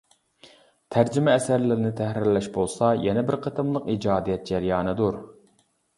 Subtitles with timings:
[0.95, 5.21] تەرجىمە ئەسەرلەرنى تەھرىرلەش بولسا يەنە بىر قېتىملىق ئىجادىيەت جەريانىدۇر.